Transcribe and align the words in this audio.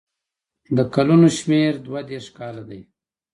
د 0.75 0.79
کلونو 0.93 1.27
شمېر 1.37 1.71
دوه 1.85 2.01
دېرش 2.09 2.27
کاله 2.37 2.63
دی. 2.69 2.81